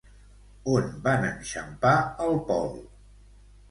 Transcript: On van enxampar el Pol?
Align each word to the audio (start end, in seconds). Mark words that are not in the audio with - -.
On 0.77 0.87
van 1.05 1.29
enxampar 1.29 1.95
el 2.29 2.39
Pol? 2.53 2.79